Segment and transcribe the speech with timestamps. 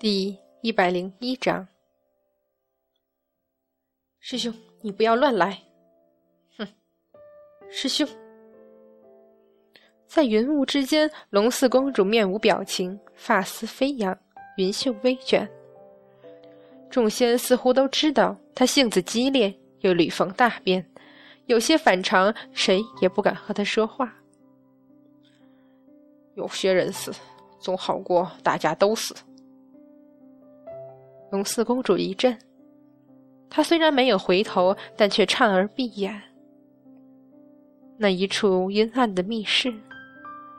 [0.00, 1.68] 第一百零一章，
[4.18, 4.50] 师兄，
[4.80, 5.60] 你不要乱来！
[6.56, 6.66] 哼，
[7.68, 8.08] 师兄，
[10.06, 14.18] 在云雾之间，龙四公主面无表情，发丝飞扬，
[14.56, 15.46] 云袖微卷。
[16.88, 20.90] 众仙似乎都知道她性子激烈，又屡逢大变，
[21.44, 24.10] 有些反常，谁也不敢和她说话。
[26.36, 27.12] 有些人死，
[27.58, 29.14] 总好过大家都死。
[31.30, 32.36] 龙四公主一震，
[33.48, 36.20] 她虽然没有回头，但却颤而闭眼。
[37.96, 39.72] 那一处阴暗的密室，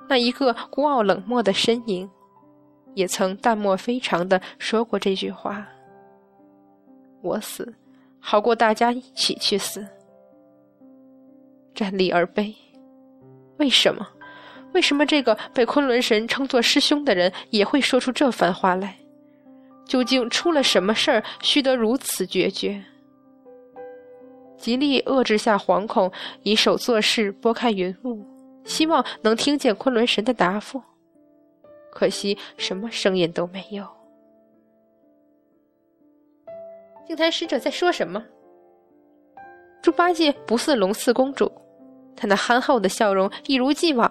[0.08, 2.10] 那一个孤傲冷漠的身影，
[2.94, 5.68] 也曾淡漠非常的说过这句话
[7.22, 7.74] ：“我死，
[8.20, 9.86] 好过大家一起去死。”
[11.74, 12.54] 站立而悲，
[13.58, 14.08] 为什么？
[14.74, 18.96] 为什么这个被昆仑神称作师兄的人也会说出这番话来？
[19.92, 22.82] 究竟出了什么事儿，须得如此决绝？
[24.58, 26.10] 极力遏制下惶恐，
[26.44, 28.26] 以手作势，拨开云雾，
[28.64, 30.82] 希望能听见昆仑神的答复。
[31.92, 33.86] 可惜什么声音都没有。
[37.06, 38.24] 净坛使者在说什么？
[39.82, 41.52] 猪八戒不似龙四公主，
[42.16, 44.10] 他那憨厚的笑容一如既往，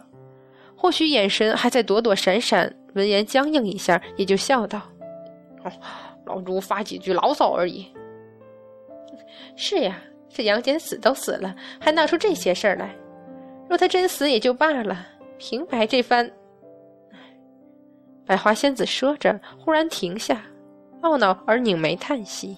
[0.76, 2.76] 或许眼神还在躲躲闪闪。
[2.92, 4.82] 闻言僵硬一下，也就笑道。
[6.24, 7.86] 老猪发几句牢骚而已。
[9.56, 12.94] 是呀，这杨戬死都死了，还闹出这些事儿来。
[13.68, 15.06] 若他真死也就罢了，
[15.38, 16.30] 平白这番……
[18.26, 20.42] 百花仙子说着，忽然停下，
[21.02, 22.56] 懊恼而拧眉叹息。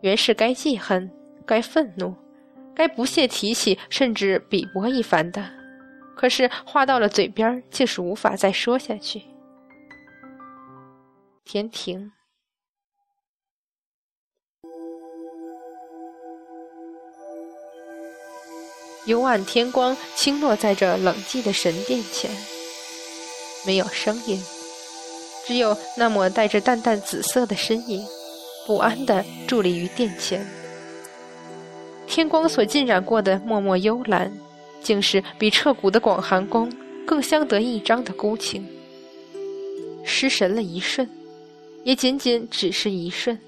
[0.00, 1.08] 原是该记恨，
[1.46, 2.14] 该愤怒，
[2.74, 5.44] 该不屑提起，甚至鄙薄一番的，
[6.16, 9.22] 可是话到了嘴边，竟是无法再说下去。
[11.44, 12.12] 天庭，
[19.06, 22.30] 幽暗天光倾落在这冷寂的神殿前，
[23.66, 24.40] 没有声音，
[25.46, 28.06] 只有那抹带着淡淡紫色的身影，
[28.66, 30.46] 不安地伫立于殿前。
[32.06, 34.32] 天光所浸染过的脉脉幽蓝，
[34.80, 36.72] 竟是比彻骨的广寒宫
[37.06, 38.66] 更相得益彰的孤清。
[40.02, 41.06] 失神了一瞬。
[41.84, 43.38] 也仅仅只是一瞬，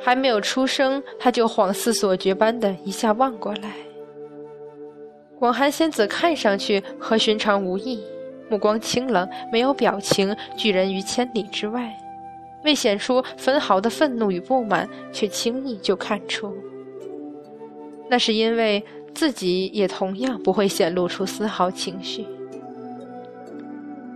[0.00, 3.72] 还没有出声，他就恍似所觉般的一下望过来。
[5.38, 8.02] 广寒仙子看上去和寻常无异，
[8.50, 11.96] 目光清冷，没有表情，拒人于千里之外，
[12.64, 16.54] 未显出分毫的愤怒与不满，却轻易就看出，
[18.10, 18.84] 那是因为
[19.14, 22.26] 自己也同样不会显露出丝毫情绪。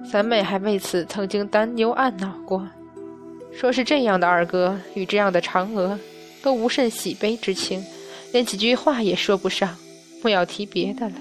[0.04, 2.68] 三妹还为此曾经担忧暗恼过，
[3.52, 5.98] 说是这样的二哥与这样的嫦娥，
[6.42, 7.84] 都无甚喜悲之情，
[8.32, 9.76] 连几句话也说不上，
[10.22, 11.14] 莫要提别的了。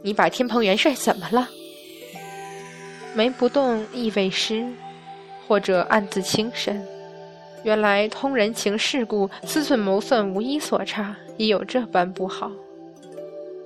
[0.00, 1.48] 你把天蓬元帅怎么了？
[3.14, 4.66] 眉不动，意未失，
[5.46, 6.82] 或者暗自轻神。
[7.64, 12.50] 原来通人情世故，思忖谋算，无一所差，已有这般不好。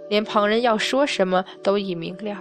[0.09, 2.37] 连旁人要说什么都已明了。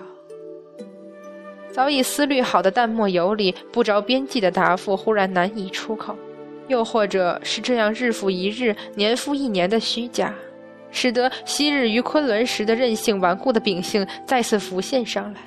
[1.71, 6.13] 早已思虑好的淡漠有礼、不着边际的答复，忽然难以出口；
[6.67, 10.33] 又或者是这样日复一日、年复一年的虚假，
[10.91, 15.39] 使得昔日于昆仑时的任性顽固的秉性再次浮现上来。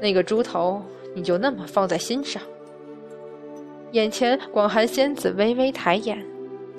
[0.00, 0.80] 那个猪头，
[1.14, 2.40] 你就那么放在心上？
[3.90, 6.24] 眼前广寒仙子微微抬眼，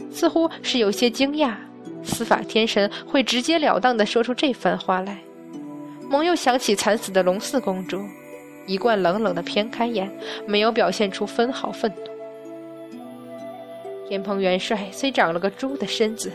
[0.10, 1.54] 似乎是有些惊讶，
[2.02, 5.20] 司法天神会直截了当的说出这番话来。
[6.14, 8.06] 蒙又想起惨死的龙四公主，
[8.68, 10.16] 一贯冷冷的偏开眼，
[10.46, 12.04] 没有表现出分毫愤怒。
[14.08, 16.32] 天蓬元帅虽长了个猪的身子，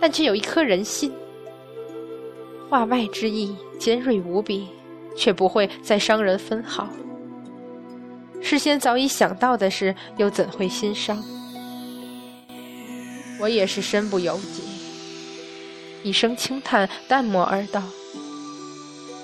[0.00, 1.12] 但却有一颗人心。
[2.70, 4.66] 话外之意尖锐无比，
[5.14, 6.88] 却不会再伤人分毫。
[8.40, 11.22] 事先早已想到的事，又怎会心伤？
[13.38, 14.62] 我也是身不由己。
[16.02, 17.82] 一声轻叹，淡漠而道。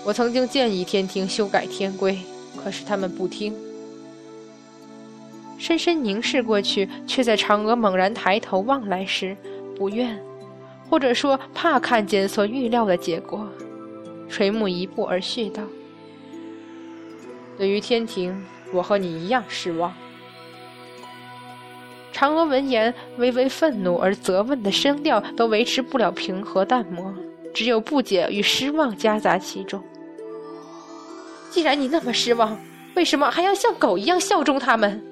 [0.08, 2.18] 我曾经建议天庭修改天规，
[2.56, 3.54] 可是他们不听。
[5.58, 9.36] 深深凝视过去，却在嫦娥猛然抬头望来时，
[9.76, 10.18] 不愿，
[10.88, 13.46] 或者说怕看见所预料的结果，
[14.30, 15.62] 垂目一步而絮道
[17.58, 19.92] ：“对于天庭，我和你一样失望。”
[22.16, 27.12] 嫦娥闻言，微微愤怒而责问的声调都维持不了平和淡漠，
[27.52, 29.78] 只有不解与失望夹杂其中。
[31.58, 32.56] 既然你那么失望，
[32.94, 35.02] 为什么还要像狗一样效忠他们？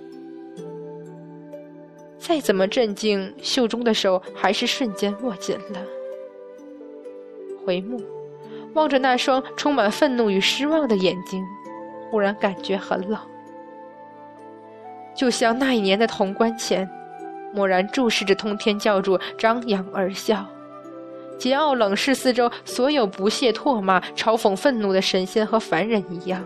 [2.20, 5.82] 再怎么镇静，袖中的手还是瞬间握紧了。
[7.64, 8.00] 回目，
[8.74, 11.44] 望着那双充满愤怒与失望的眼睛，
[12.12, 13.18] 忽然感觉很冷，
[15.16, 16.88] 就像那一年的潼关前，
[17.52, 20.46] 默然注视着通天教主张扬而笑。
[21.38, 26.44] 桀骜冷视四周所有不屑唾骂、嘲讽、愤怒的神仙和凡人一样，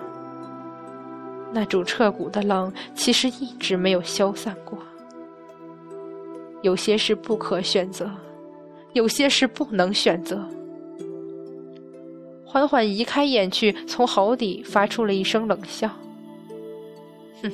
[1.52, 4.78] 那种彻骨的冷其实一直没有消散过。
[6.62, 8.10] 有些事不可选择，
[8.92, 10.44] 有些事不能选择。
[12.44, 15.88] 缓缓移开眼去，从喉底发出了一声冷笑
[17.42, 17.52] ：“哼，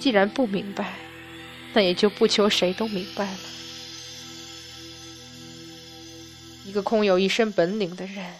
[0.00, 0.94] 既然不明白，
[1.74, 3.38] 那也就不求谁都明白了。”
[6.64, 8.34] 一个空有一身本领的人，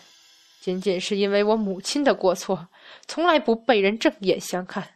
[0.61, 2.69] 仅仅是因为我母亲的过错，
[3.07, 4.89] 从来不被人正眼相看。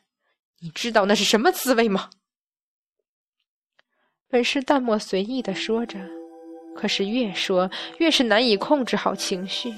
[0.61, 2.11] 你知道那是什么滋味吗？
[4.28, 5.99] 本是淡漠随意的说着，
[6.75, 9.73] 可是越说越是难以控制好情绪，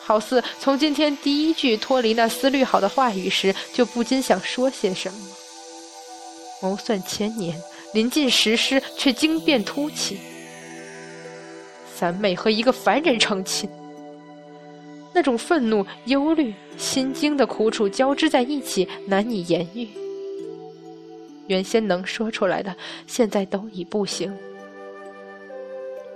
[0.00, 5.18] 好似从今天第一句脱离那思虑好的话语时，就不禁想说些什么。
[6.60, 7.60] 谋算千年，
[7.94, 10.18] 临近实施，却惊变突起。
[11.98, 13.68] 三妹和一个凡人成亲，
[15.12, 19.88] 那种愤怒、忧虑、心惊的苦楚交织在一起，难以言喻。
[21.48, 22.72] 原先能说出来的，
[23.08, 24.32] 现在都已不行。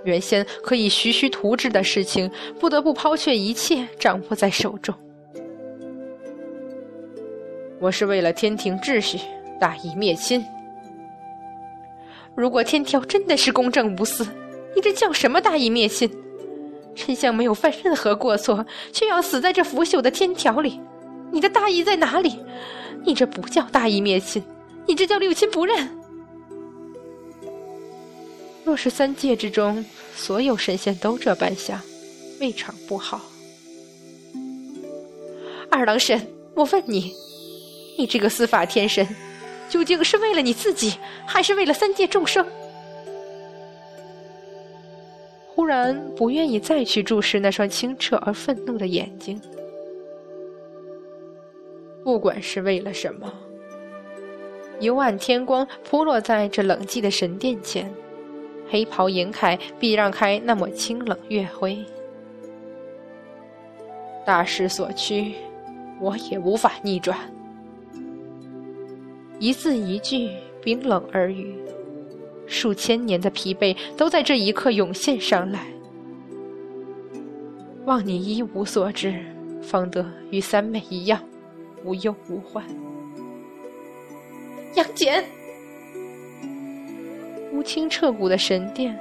[0.05, 2.31] 原先可以徐徐图治的事情，
[2.61, 4.95] 不得不抛却一切，掌握在手中。
[7.81, 9.19] 我是为了天庭秩序，
[9.59, 10.41] 大义灭亲。
[12.37, 14.25] 如果天条真的是公正无私。
[14.75, 16.09] 你这叫什么大义灭亲？
[16.95, 20.79] 丞相没有犯任何过错，却要死在这腐朽的天条里。
[21.31, 22.39] 你的大义在哪里？
[23.03, 24.43] 你这不叫大义灭亲，
[24.85, 25.89] 你这叫六亲不认。
[28.63, 29.83] 若是三界之中
[30.15, 31.81] 所有神仙都这般想，
[32.39, 33.21] 未尝不好。
[35.69, 37.13] 二郎神，我问你，
[37.97, 39.07] 你这个司法天神，
[39.67, 40.93] 究竟是为了你自己，
[41.25, 42.45] 还是为了三界众生？
[45.63, 49.39] 突然不愿意再去注视那双清澈而愤怒的眼睛。
[52.03, 53.31] 不管是为了什么，
[54.81, 57.89] 幽暗天光铺落在这冷寂的神殿前，
[58.69, 61.81] 黑袍银铠避让开那抹清冷月辉。
[64.25, 65.31] 大势所趋，
[66.01, 67.17] 我也无法逆转。
[69.39, 70.29] 一字一句，
[70.61, 71.55] 冰冷耳语。
[72.53, 75.65] 数千年的疲惫都在这一刻涌现上来，
[77.85, 79.25] 望你一无所知，
[79.61, 81.19] 方得与三妹一样
[81.83, 82.63] 无忧无患。
[84.75, 85.23] 杨戬，
[87.51, 88.97] 乌青彻骨的神殿，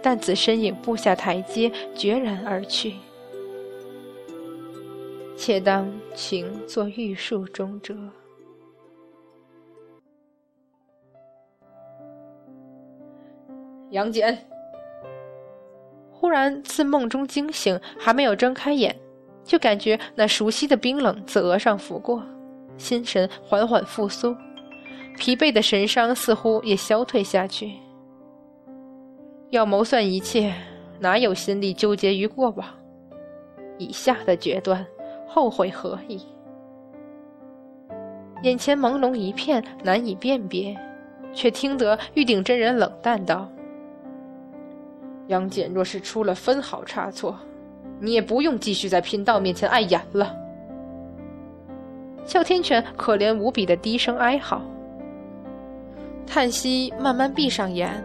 [0.00, 2.94] 淡紫身影步下台阶，决然而去。
[5.36, 7.96] 且当情作玉树中折。
[13.92, 14.36] 杨戬
[16.10, 18.96] 忽然自梦中惊醒，还没有睁开眼，
[19.44, 22.22] 就感觉那熟悉的冰冷自额上拂过，
[22.78, 24.34] 心神缓缓复苏，
[25.18, 27.72] 疲惫的神伤似乎也消退下去。
[29.50, 30.54] 要谋算一切，
[30.98, 32.66] 哪有心力纠结于过往？
[33.76, 34.86] 以下的决断，
[35.28, 36.22] 后悔何意？
[38.42, 40.74] 眼前朦胧一片，难以辨别，
[41.34, 43.46] 却听得玉鼎真人冷淡道。
[45.32, 47.34] 杨戬若是出了分毫差错，
[47.98, 50.36] 你也不用继续在贫道面前碍眼了。
[52.26, 54.60] 哮天犬可怜无比的低声哀嚎，
[56.26, 58.04] 叹息，慢慢闭上眼，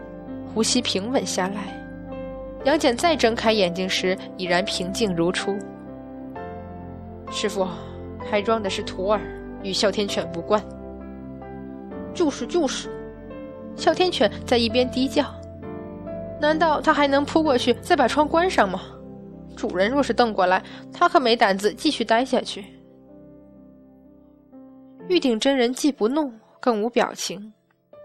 [0.54, 1.76] 呼吸平稳下来。
[2.64, 5.54] 杨戬再睁开眼睛时，已然平静如初。
[7.30, 7.68] 师傅，
[8.28, 9.20] 开庄的是徒儿，
[9.62, 10.60] 与哮天犬无关。
[12.14, 12.88] 就是就是，
[13.76, 15.37] 哮天犬在一边低叫。
[16.40, 18.80] 难道他还能扑过去再把窗关上吗？
[19.56, 22.64] 主人若是瞪过来，他可没胆子继续待下去。
[25.08, 27.52] 玉鼎真人既不怒，更无表情，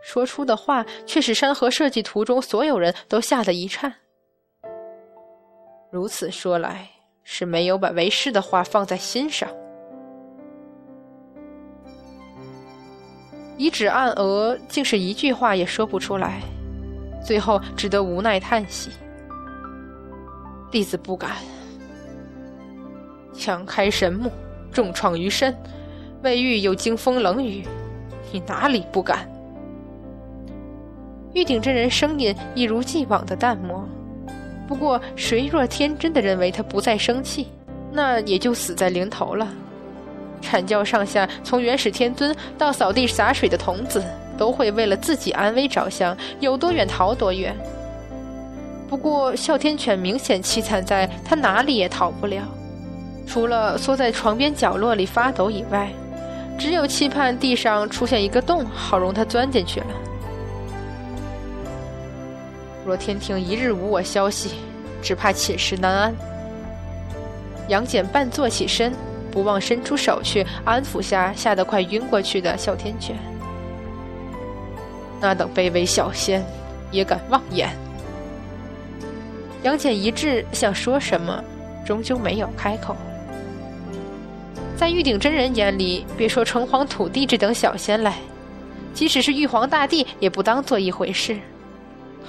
[0.02, 3.94] 说出的话却使山河设计图中所有人都吓得一颤。
[5.92, 6.90] 如此说来，
[7.24, 9.48] 是没有把为师的话放在心上。
[13.58, 16.42] 以指暗额，竟是一句话也说不出来。
[17.24, 18.92] 最后只得无奈叹息
[20.70, 21.32] ：“弟子不敢。”
[23.34, 24.32] 强开神目，
[24.72, 25.56] 重创于身，
[26.22, 27.66] 未遇有惊风冷雨，
[28.32, 29.28] 你哪里不敢？”
[31.34, 33.88] 玉鼎真人声音一如既往的淡漠。
[34.68, 37.48] 不过，谁若天真的认为他不再生气，
[37.92, 39.48] 那也就死在临头了。
[40.42, 44.04] 阐教上下，从元始天尊到扫地洒水的童子，
[44.38, 47.56] 都会为了自己安危着想，有多远逃多远。
[48.90, 52.44] 不过，哮天犬明显凄惨，在它哪里也逃不了，
[53.26, 55.90] 除了缩在床边角落里发抖以外，
[56.60, 59.88] 只有期盼地上出现一个洞，好容它钻进去了。
[62.86, 64.52] 若天庭一日无我消息，
[65.02, 66.14] 只怕寝食难安。
[67.70, 68.94] 杨戬半坐起身，
[69.32, 73.16] 不忘伸出手去安抚下吓得快晕过去的哮天犬。
[75.24, 76.44] 那等卑微小仙，
[76.92, 77.70] 也敢妄言？
[79.64, 81.42] 杨戬一滞，想说什么，
[81.86, 82.94] 终究没有开口。
[84.76, 88.18] 在玉鼎真人眼里，别说城隍土地这等小仙来，
[88.94, 91.38] 即使是玉皇大帝，也不当做一回事。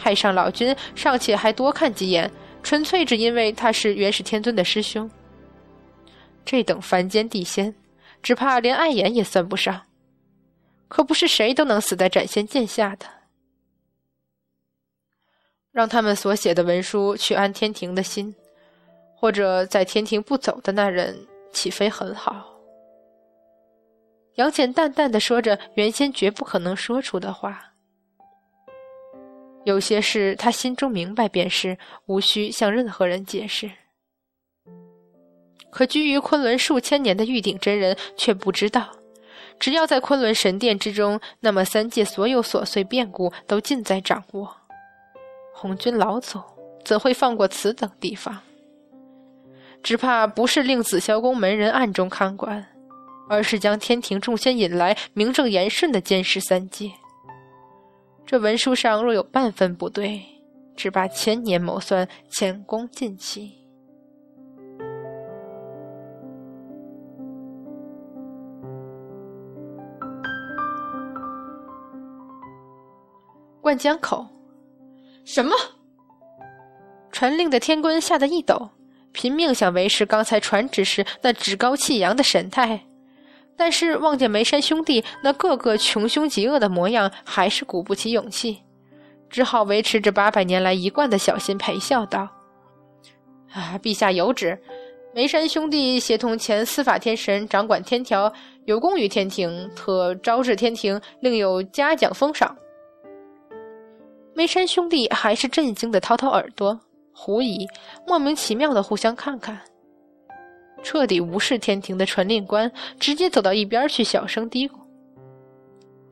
[0.00, 2.30] 太上老君尚且还多看几眼，
[2.62, 5.10] 纯粹只因为他是元始天尊的师兄。
[6.44, 7.74] 这等凡间地仙，
[8.22, 9.80] 只怕连碍眼也算不上。
[10.94, 13.04] 可不是谁都能死在斩仙剑下的。
[15.72, 18.32] 让他们所写的文书去安天庭的心，
[19.16, 22.60] 或者在天庭不走的那人，岂非很好？
[24.36, 27.72] 杨戬淡淡的说着原先绝不可能说出的话。
[29.64, 33.68] 有些事他心中明白便是，无需向任何人解释。
[35.72, 38.94] 可居于昆仑数千年的玉鼎真人却不知道，
[39.58, 44.56] 只要在昆仑神殿之中，那么三界所有琐碎变故都尽在掌握。
[45.54, 46.40] 红军老祖
[46.84, 48.40] 怎会放过此等地方？
[49.82, 52.66] 只怕不是令紫霄宫门人暗中看管，
[53.28, 56.90] 而是将天庭众仙引来，名正言顺的监视三界。
[58.26, 60.22] 这文书上若有半分不对，
[60.74, 63.63] 只怕千年谋算，前功尽弃。
[73.64, 74.26] 灌江口，
[75.24, 75.56] 什么？
[77.10, 78.68] 传令的天官吓得一抖，
[79.10, 82.82] 拼命想维持刚才传旨时那趾高气扬的神态。
[83.56, 88.58] 但是望见梅山兄弟那个个穷凶极恶的模样，还是鼓不起勇气，
[89.30, 92.28] 只好维持着八百年来一贯的小心，陪笑道
[93.50, 94.60] ：“啊，陛下有旨，
[95.14, 98.30] 梅山兄弟协同前司法天神掌管天条，
[98.66, 102.54] 有功于天庭，特招致天庭，另有嘉奖封赏。”
[104.36, 106.78] 梅山兄弟还是震惊的掏掏耳朵，
[107.14, 107.68] 狐疑，
[108.04, 109.60] 莫名其妙的互相看看。
[110.82, 114.72] 彻底无视天庭的传令官，直接走到一边去，小声嘀咕：“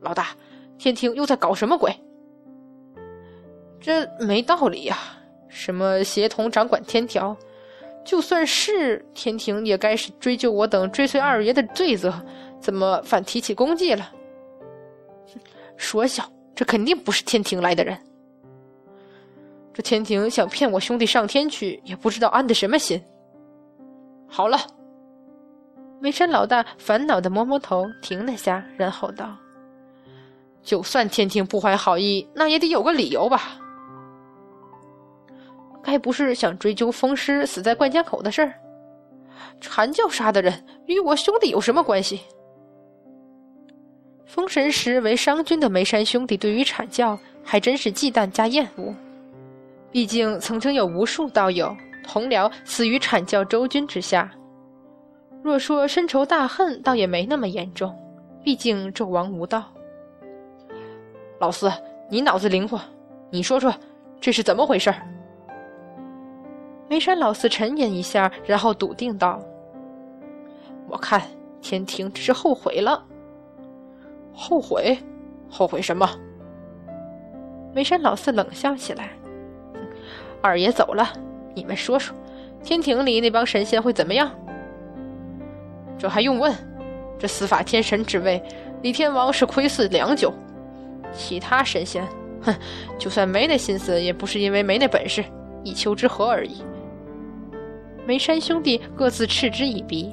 [0.01, 0.29] 老大，
[0.77, 1.93] 天庭又在搞什么鬼？
[3.81, 4.97] 这没道理呀！
[5.49, 7.37] 什么协同掌管天条，
[8.03, 12.11] 就算是天庭，也该是追究我等追随二爷的罪责，
[12.59, 14.11] 怎么反提起功绩了？
[15.77, 16.23] 说笑，
[16.55, 17.95] 这肯定不是天庭来的人。
[19.73, 23.01] 这天庭想骗我兄弟上天去，也不知道安的什么心。”
[24.29, 24.57] 好了，
[25.99, 29.35] 梅山老大烦恼的摸摸头，停了下，然后道
[30.63, 33.59] ：“就算天庭不怀好意，那也得有个理由吧？
[35.83, 38.53] 该不是想追究风师死在灌江口的事儿？
[39.59, 42.21] 阐教杀的人与我兄弟有什么关系？”
[44.25, 48.95] 封神时为商君的梅山兄弟，对于阐教还真是忌惮加厌恶，
[49.93, 51.73] 毕竟曾经有无数道友。
[52.05, 54.29] 同僚死于阐教周军之下，
[55.41, 57.97] 若说深仇大恨，倒也没那么严重。
[58.43, 59.63] 毕竟纣王无道。
[61.39, 61.71] 老四，
[62.09, 62.77] 你脑子灵活，
[63.29, 63.73] 你说说
[64.19, 64.93] 这是怎么回事？
[66.89, 69.39] 梅山老四沉吟一下，然后笃定道
[70.89, 71.21] ：“我看
[71.61, 73.01] 天庭只是后悔了。
[74.33, 74.97] 后悔？
[75.49, 76.09] 后悔什么？”
[77.73, 79.11] 梅山老四冷笑起来
[80.43, 81.11] ：“二爷走了。”
[81.55, 82.15] 你们说说，
[82.63, 84.31] 天庭里那帮神仙会怎么样？
[85.97, 86.53] 这还用问？
[87.19, 88.43] 这司法天神之位，
[88.81, 90.33] 李天王是窥伺良久。
[91.13, 92.03] 其他神仙，
[92.41, 92.53] 哼，
[92.97, 95.23] 就算没那心思，也不是因为没那本事，
[95.63, 96.63] 一丘之貉而已。
[98.05, 100.11] 梅山兄弟各自嗤之以鼻。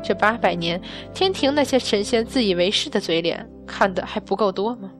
[0.00, 0.80] 这八百年，
[1.12, 4.92] 天庭那些神仙自以为是的嘴脸，看的还不够多吗？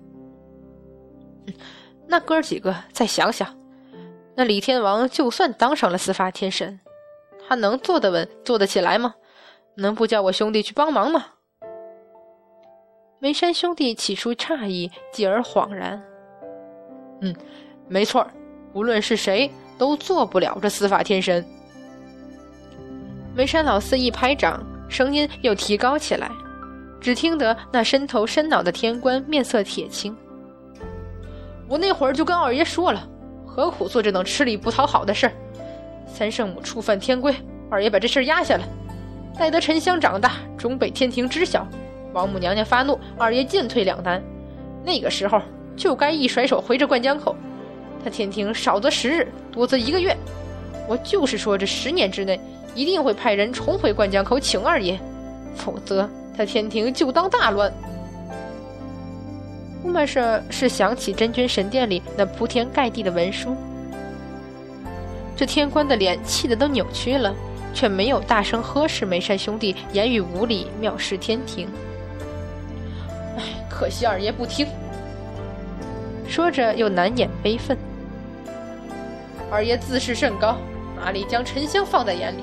[2.09, 3.47] 那哥几个再想想。
[4.39, 6.79] 那李天王就算当上了司法天神，
[7.49, 9.17] 他能坐得稳、坐得起来吗？
[9.75, 11.27] 能不叫我兄弟去帮忙吗？
[13.19, 16.01] 梅山兄弟起初诧异，继而恍然。
[17.21, 17.35] 嗯，
[17.89, 18.25] 没错
[18.75, 21.45] 无论是谁都做不了这司法天神。
[23.35, 26.31] 梅山老四一拍掌，声音又提高起来，
[27.01, 30.17] 只听得那伸头伸脑的天官面色铁青。
[31.69, 33.05] 我那会儿就跟二爷说了，
[33.59, 35.33] 何苦做这等吃力不讨好的事儿？
[36.07, 37.35] 三圣母触犯天规，
[37.69, 38.63] 二爷把这事儿压下了。
[39.37, 41.67] 待得沉香长大，终被天庭知晓。
[42.13, 44.23] 王母娘娘发怒，二爷进退两难，
[44.85, 45.43] 那个时候
[45.77, 47.35] 就该一甩手回这灌江口。
[48.05, 50.17] 他天庭少则十日，多则一个月。
[50.87, 52.41] 我就是说，这十年之内
[52.77, 54.97] 一定会派人重回灌江口请二爷，
[55.57, 57.73] 否则他天庭就当大乱。
[59.85, 63.57] 乌玛舍是想起真君神殿里那铺天盖地的文书，
[65.37, 67.35] 这天官的脸气得都扭曲了，
[67.73, 71.69] 却没有大声呵斥梅山兄弟言语无礼，藐视天庭。
[73.71, 74.67] 可惜二爷不听，
[76.29, 77.79] 说着又难掩悲愤。
[79.51, 80.57] 二爷自视甚高，
[81.01, 82.43] 哪里将沉香放在眼里？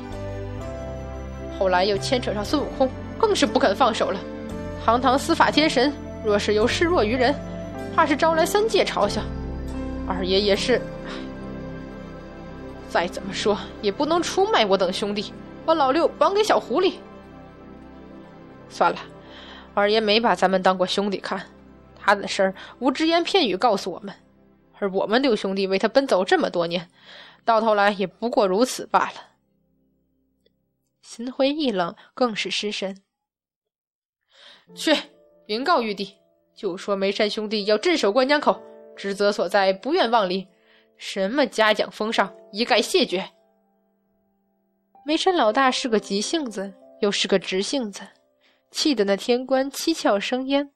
[1.59, 2.89] 后来又牵扯上孙悟空，
[3.19, 4.19] 更是不肯放手了。
[4.85, 5.91] 堂堂司法天神，
[6.25, 7.35] 若是有示弱于人，
[7.95, 9.21] 怕是招来三界嘲笑。
[10.07, 10.81] 二爷也是，
[12.89, 15.31] 再怎么说也不能出卖我等兄弟，
[15.65, 16.95] 把老六绑给小狐狸。
[18.69, 18.99] 算了。
[19.75, 21.45] 二爷没把咱们当过兄弟看，
[21.99, 24.15] 他的事儿无只言片语告诉我们，
[24.79, 26.89] 而我们六兄弟为他奔走这么多年，
[27.43, 29.13] 到头来也不过如此罢了。
[31.01, 33.01] 心灰意冷，更是失神。
[34.73, 34.95] 去
[35.45, 36.13] 禀告玉帝，
[36.55, 38.59] 就说梅山兄弟要镇守关江口，
[38.95, 40.47] 职责所在，不愿忘离。
[40.97, 43.29] 什么嘉奖封赏，一概谢绝。
[45.05, 48.01] 梅山老大是个急性子，又是个直性子。
[48.71, 50.71] 气得那天官七窍生烟，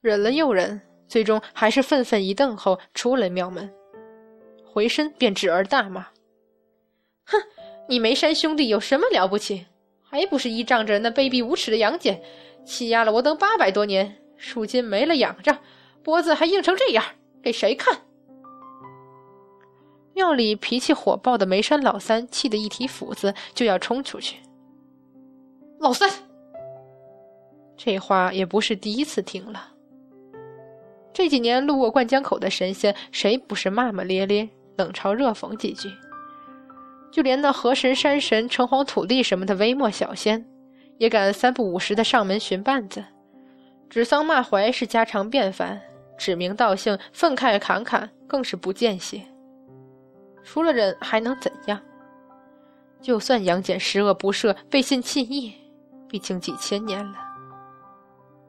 [0.00, 3.70] 忍了又忍，最终还是愤愤一瞪后出了庙门，
[4.64, 6.06] 回身便指儿大骂
[7.26, 7.36] ：“哼，
[7.88, 9.66] 你梅山兄弟有什么了不起？
[10.02, 12.20] 还不是依仗着那卑鄙无耻的杨戬，
[12.64, 15.58] 欺压了我等八百多年，如今没了仰仗，
[16.02, 17.04] 脖子还硬成这样，
[17.42, 18.02] 给谁看？”
[20.14, 24.36] 庙里脾气火爆的梅山老三气得一提斧子就要冲出去，
[25.80, 26.08] 老三。
[27.76, 29.72] 这话也不是第一次听了。
[31.12, 35.90] 这几年路过灌江口的神仙，谁不是骂骂咧咧、冷嘲热讽几句？
[37.10, 40.46] 就连那河神、山神、城隍土地什么的微末小仙，
[40.98, 43.04] 也敢三不五时的上门寻绊子，
[43.90, 45.80] 指桑骂槐是家常便饭，
[46.16, 49.20] 指名道姓、愤慨侃侃更是不见血。
[50.44, 51.80] 除了忍，还能怎样？
[53.00, 55.52] 就算杨戬十恶不赦、背信弃义，
[56.08, 57.14] 毕竟几千年了。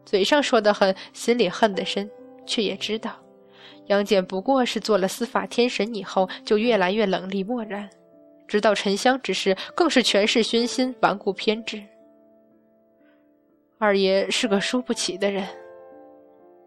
[0.06, 2.10] 嘴上说的狠，心里恨得深，
[2.46, 3.16] 却也知道，
[3.88, 7.90] 杨戬不过是做了司法天神以后，就越来越冷厉漠然，
[8.48, 11.82] 直到沉香之时，更是权势熏心，顽固偏执。
[13.86, 15.48] 二爷是个输不起的人，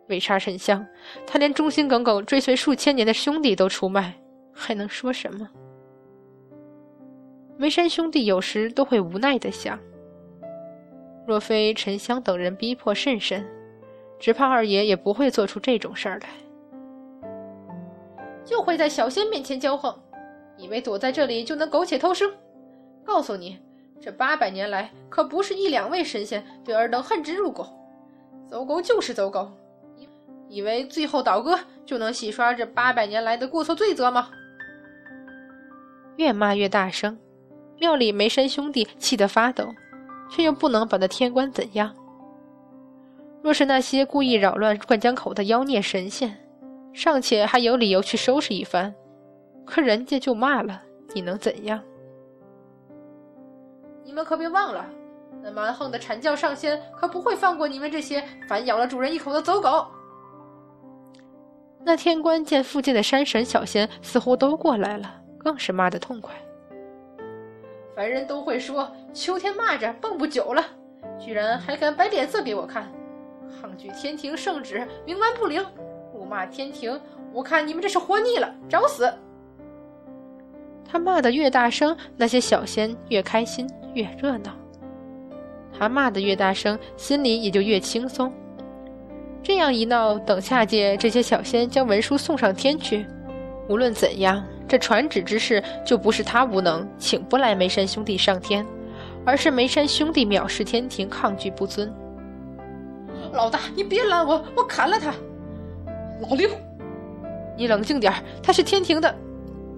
[0.09, 0.87] 为杀沉香，
[1.26, 4.14] 他连忠心耿耿追随数千年的兄弟都出卖，
[4.52, 5.48] 还能说什么？
[7.57, 9.76] 梅山兄弟有时都会无奈的想。
[11.26, 13.44] 若非沉香等人逼迫甚深，
[14.20, 16.28] 只怕二爷也不会做出这种事儿来。
[18.44, 19.92] 就会在小仙面前骄横，
[20.57, 22.33] 以为躲在这里就能苟且偷生。
[23.04, 23.59] 告诉你，
[24.00, 27.64] 这八百年来可不是一两位神仙对尔等恨之入骨，
[28.48, 29.50] 走狗就是走狗。
[30.48, 34.30] 以为最后倒戈就能洗刷这八百年来的过错罪责吗？
[36.16, 37.18] 越骂越大声，
[37.78, 39.68] 庙里梅山兄弟气得发抖。
[40.30, 41.96] 却又不能把那天官怎样。
[43.42, 46.37] 若是那些故意扰乱灌江口的妖孽神仙，
[46.92, 48.94] 尚且还有理由去收拾一番，
[49.64, 50.82] 可人家就骂了，
[51.14, 51.82] 你能怎样？
[54.09, 54.87] 你们可别忘了，
[55.42, 59.87] 那蛮横的阐教上仙可不会放过你们这些反咬了主人一口的走狗。
[61.85, 66.35] 那天官见附近的山神小仙似乎都过来了，更是骂得痛快。
[67.94, 70.64] 凡人都会说秋天蚂蚱蹦不久了，
[71.18, 72.90] 居然还敢摆脸色给我看，
[73.61, 75.62] 抗拒天庭圣旨，冥顽不灵，
[76.14, 76.99] 辱骂天庭！
[77.31, 79.12] 我看你们这是活腻了，找死！
[80.90, 84.53] 他骂得越大声，那些小仙越开心，越热闹。
[85.79, 88.33] 他骂得越大声，心里也就越轻松。
[89.42, 93.07] 这样一闹，等下界这些小仙将文书送上天去，
[93.68, 94.44] 无论怎样。
[94.66, 98.66] 这传旨之事就不是他无能，请不来梅山兄弟上天，
[99.24, 101.90] 而是梅山兄弟藐视天庭，抗拒不尊。
[103.33, 105.14] 老大，你别拦我，我砍了他！
[106.20, 106.51] 老六，
[107.57, 109.14] 你冷静点他是天庭的。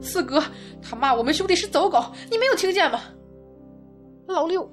[0.01, 0.43] 四哥，
[0.83, 3.01] 他骂我们兄弟是走狗，你没有听见吗？
[4.31, 4.71] 老六，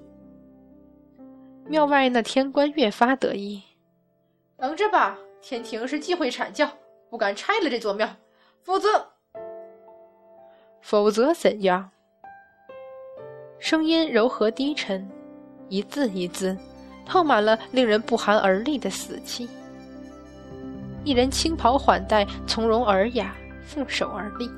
[1.66, 3.62] 庙外那天官越发得意。
[4.56, 6.70] 等着吧，天庭是忌讳阐教，
[7.10, 8.08] 不敢拆了这座庙，
[8.62, 8.88] 否则，
[10.82, 11.90] 否则怎样？
[13.60, 15.10] 声音柔和低沉，
[15.70, 16.56] 一字一字，
[17.06, 19.50] 透满了令人不寒而栗的死气。
[21.04, 24.50] 一人青袍缓带，从容尔雅，负手而立，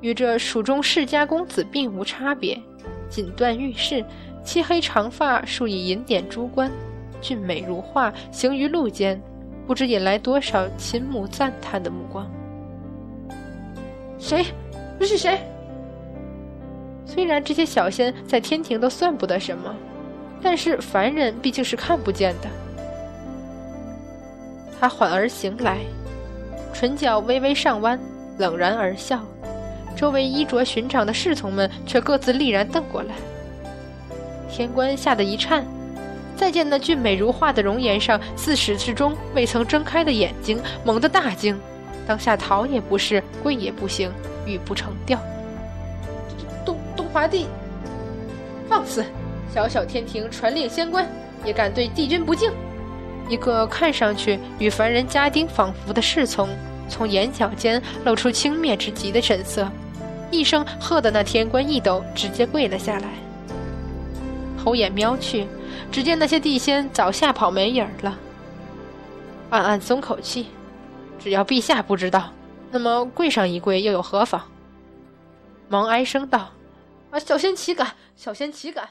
[0.00, 2.60] 与这蜀中世家公子并无差别。
[3.08, 4.04] 锦缎玉饰，
[4.44, 6.70] 漆黑长发束以银点珠冠，
[7.20, 9.20] 俊美如画，行于路间，
[9.66, 12.30] 不知引来多少秦母赞叹的目光。
[14.18, 14.46] 谁？
[14.98, 15.38] 这是谁？
[17.06, 19.74] 虽然这些小仙在天庭都算不得什么，
[20.42, 22.48] 但是凡人毕竟是看不见的。
[24.80, 25.78] 他缓而行来，
[26.72, 27.98] 唇角微微上弯，
[28.38, 29.20] 冷然而笑。
[29.98, 33.16] 周围衣着寻常的侍从们却各自厉然瞪过来。
[34.48, 35.66] 天官吓得一颤，
[36.36, 41.58] 再见那俊美如画的容颜上，自始至终未曾睁开的眼睛，猛地大惊，
[42.06, 44.08] 当下逃也不是，跪也不行，
[44.46, 45.18] 语不成调。
[46.64, 47.46] 东东华帝，
[48.68, 49.04] 放肆！
[49.52, 51.04] 小小天庭传令仙官，
[51.44, 52.52] 也敢对帝君不敬？
[53.28, 56.48] 一个看上去与凡人家丁仿佛的侍从，
[56.88, 59.68] 从眼角间露出轻蔑之极的神色，
[60.30, 63.08] 一声喝的那天官一抖，直接跪了下来。
[64.56, 65.46] 猴眼瞄去，
[65.90, 68.18] 只见那些地仙早吓跑没影儿了。
[69.50, 70.48] 暗暗松口气，
[71.18, 72.32] 只要陛下不知道，
[72.70, 74.42] 那么跪上一跪又有何妨？
[75.68, 76.50] 忙哀声道。
[77.10, 77.18] 啊！
[77.18, 77.94] 小仙岂敢？
[78.14, 78.90] 小仙岂敢？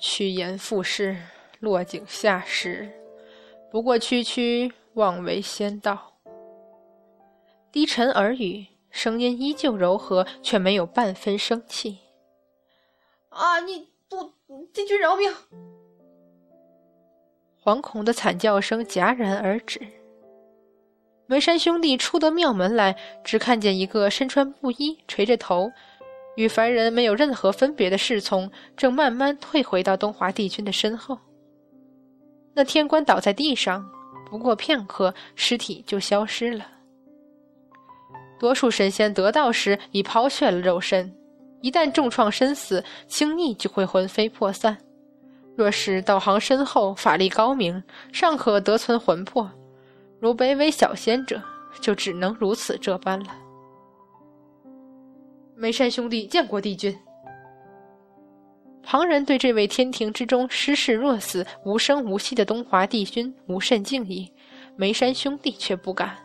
[0.00, 1.16] 趋炎附势，
[1.60, 2.90] 落井下石，
[3.70, 6.14] 不过区区妄为仙道。
[7.70, 11.98] 低沉耳语，声音依旧柔和，却没有半分生气。
[13.28, 13.60] 啊！
[13.60, 14.32] 你不，
[14.72, 15.32] 帝君饶命！
[17.62, 19.80] 惶恐的惨叫声戛然而止。
[21.26, 25.70] 梅山兄弟出得庙门来，只看见一个身穿布衣、垂着头、
[26.34, 31.16] 与凡人没有任何分别的侍从，正慢慢退回到东华帝君的身后。
[32.52, 33.88] 那天官倒在地上，
[34.28, 36.66] 不过片刻，尸体就消失了。
[38.40, 41.14] 多数神仙得道时已抛却了肉身，
[41.60, 44.74] 一旦重创身死，轻易就会魂飞魄散；
[45.54, 49.50] 若是道行深厚、法力高明，尚可得存魂魄。
[50.18, 51.42] 如卑微小仙者，
[51.82, 53.26] 就只能如此这般了。
[55.54, 56.98] 梅山兄弟见过帝君。
[58.82, 64.32] 旁人对这位天庭之中失势若死、无声无息的东华帝君无甚敬意，
[64.76, 66.16] 梅山兄弟却不敢。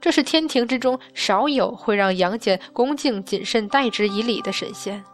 [0.00, 5.04] 这是天庭之中少有会让杨戬恭敬谨慎待之以礼的神仙。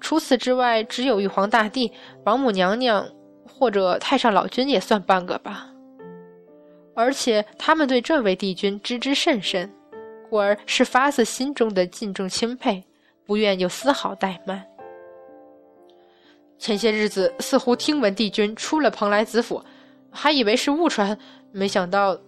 [0.00, 1.92] 除此之外，只有玉皇大帝、
[2.24, 3.06] 王母娘娘。
[3.58, 5.68] 或者太上老君也算半个吧，
[6.94, 9.72] 而且他们对这位帝君知之甚深，
[10.28, 12.84] 故而是发自心中的敬重钦佩，
[13.24, 14.62] 不愿有丝毫怠慢。
[16.58, 19.64] 前些日子似乎听闻帝君出了蓬莱子府，
[20.10, 21.16] 还以为是误传，
[21.52, 22.18] 没想到。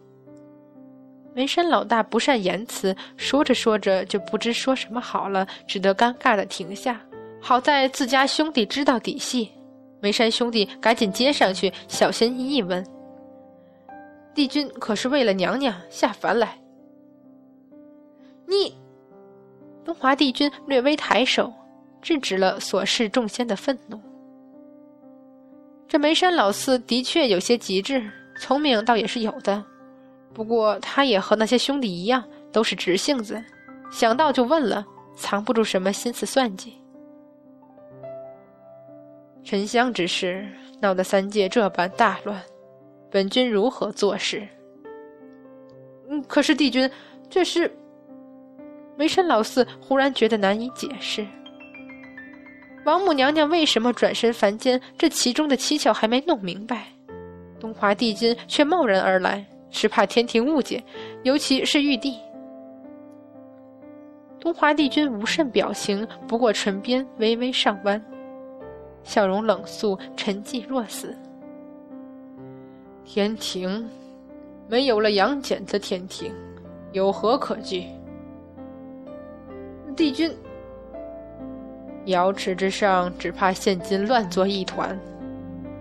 [1.38, 7.00] 梅山老大不善言辞，说着说着就不知说什么好了，只得尴尬的停下。
[7.40, 9.48] 好在自家兄弟知道底细。
[10.00, 12.84] 梅山兄弟赶紧接上去，小心翼翼问
[14.34, 16.58] ：“帝君可是为了娘娘下凡来？”
[18.44, 18.76] 你，
[19.84, 21.52] 东华帝君略微抬手，
[22.02, 24.00] 制止了所视众仙的愤怒。
[25.86, 29.64] 这梅山老四的确有些极致，聪明倒也是有的，
[30.32, 33.42] 不过他也和那些兄弟一样，都是直性子，
[33.90, 34.86] 想到就问了，
[35.16, 36.74] 藏不住什么心思算计。
[39.42, 40.46] 沉香之事
[40.80, 42.40] 闹得三界这般大乱，
[43.10, 44.46] 本君如何做事？
[46.08, 46.90] 嗯，可是帝君，
[47.28, 47.70] 这是
[48.96, 51.26] 梅山老四忽然觉得难以解释。
[52.84, 54.80] 王母娘娘为什么转身凡间？
[54.96, 56.86] 这其中的蹊跷还没弄明白。
[57.60, 60.82] 东华帝君却贸然而来，是怕天庭误解，
[61.22, 62.16] 尤其是玉帝。
[64.40, 68.02] 东华帝君无甚表情，不过唇边微微上弯。
[69.02, 71.16] 笑容冷肃，沉寂若死。
[73.04, 73.88] 天庭，
[74.68, 76.32] 没有了杨戬的天庭，
[76.92, 77.84] 有何可惧？
[79.96, 80.30] 帝君，
[82.04, 84.98] 瑶池之上，只怕现今乱作一团。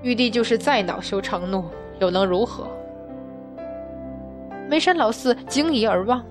[0.04, 1.66] 玉帝就是再恼羞成怒，
[2.00, 2.68] 又能如何？
[4.70, 6.24] 眉山老四惊疑而望，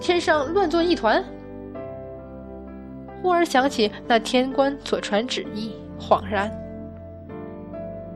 [0.00, 1.24] 天上乱作一团。
[3.22, 6.50] 忽而想起那天官所传旨意，恍然。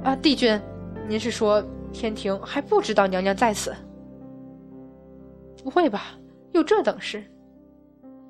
[0.03, 0.61] 啊，帝君，
[1.09, 3.73] 您是说天庭还不知道娘娘在此？
[5.63, 6.19] 不会吧，
[6.53, 7.23] 有这等事？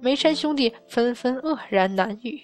[0.01, 2.39] 眉山兄弟纷纷愕然难语。